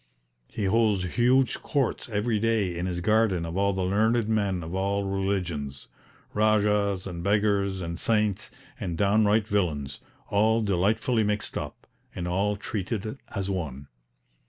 [0.47, 4.73] He holds huge courts every day in his garden of all the learned men of
[4.73, 5.89] all religions
[6.33, 11.85] Rajahs and beggars and saints and downright villains all delightfully mixed up,
[12.15, 13.89] and all treated as one.